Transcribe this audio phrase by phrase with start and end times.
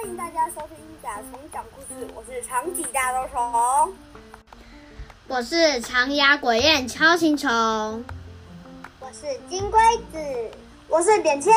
[0.00, 3.92] 欢迎大家收听甲虫讲故事，我是长脊大兜虫，
[5.28, 7.50] 我是长牙鬼燕超形虫，
[8.98, 9.78] 我是金龟
[10.10, 10.56] 子，
[10.88, 11.52] 我是扁锹。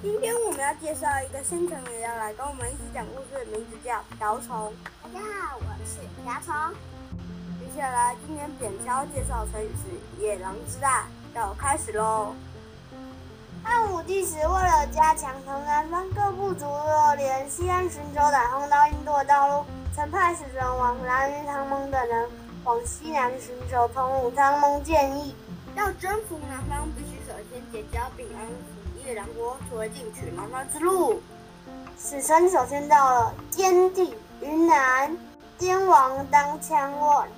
[0.00, 4.72] 今天我们要介绍一个新成员要来跟我们一起讲故事，名字叫瓢虫。
[5.02, 6.54] 大家好，我是瓢虫。
[7.58, 12.32] 接下来，今天扁锹介绍成语是野狼之大，要开始喽。
[13.64, 22.28] 汉武帝时，为了加强同南方各部族的联系和寻求打通到印度的道路，曾派使臣往来于唐蒙等人
[22.64, 24.30] 往西南寻求通路。
[24.32, 25.34] 唐蒙建议，
[25.76, 31.22] 要征服南方，必须首先结交并安抚夜郎国，作为进取南方之路。
[31.96, 35.16] 使臣首先到了滇地云南，
[35.56, 37.28] 滇王当枪问：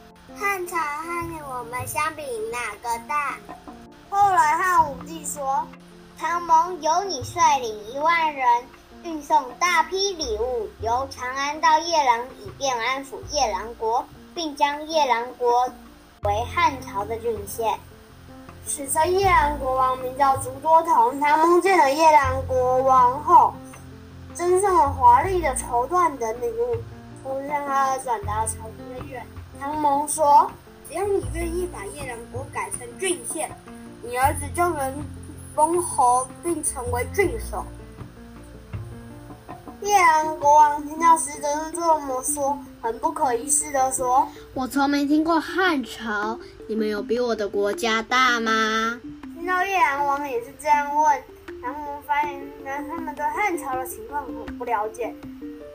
[0.40, 3.36] 汉朝和我们相比，哪个大？
[4.08, 5.66] 后来汉武帝说。
[6.16, 8.46] 唐蒙由你率领一万人，
[9.02, 15.68] 运送大批礼物，由长安到夜郎，以便安抚夜郎国，并将夜郎国
[16.22, 17.76] 为汉朝的郡县。
[18.64, 21.18] 史称夜郎国王名叫竹多同。
[21.18, 23.52] 唐蒙见了夜郎国王后，
[24.34, 26.76] 赠送了华丽的绸缎等礼物，
[27.24, 29.26] 同时向他转达朝廷的愿。
[29.60, 30.48] 唐蒙说
[30.88, 33.50] ：“只要你愿意把夜郎国改成郡县，
[34.00, 35.04] 你儿子就能。”
[35.54, 37.64] 封侯并成为郡守。
[39.80, 48.98] 夜郎国王听到使者这么说，很不可一世的说：“我从没听过汉朝，你们有比我的国家大吗？”
[49.36, 51.22] 听到夜郎王也是这样问，
[51.62, 52.42] 然后发现
[52.88, 55.14] 他们对汉朝的情况很不了解，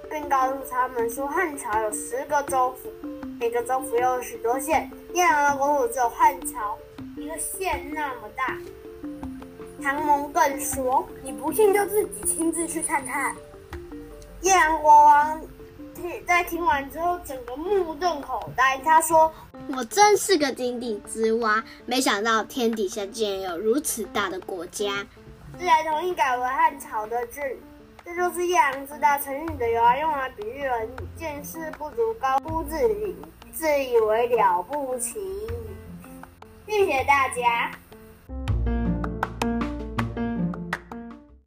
[0.10, 2.90] 并告诉他们说汉朝有十个州府，
[3.40, 6.76] 每个州府又有许多县，夜郎的国土只有汉朝
[7.16, 8.58] 一个县那么大。
[9.82, 13.36] 唐蒙更说：“你不信就自己亲自去看看。”
[14.42, 15.42] 夜郎国王
[15.96, 18.78] 听在听完之后，整个目瞪口呆。
[18.80, 19.32] 他说
[19.76, 25.06] ：“我真是个井底之蛙，没想到天底下竟然有如此大的国家。”
[25.58, 27.44] 自然同意改为汉朝的郡。
[28.06, 33.16] 这就是夜郎自大成语的由来，用来比喻人见识不足、高估自己，
[33.52, 35.20] 自以为了不起。
[36.66, 37.70] 谢谢大家。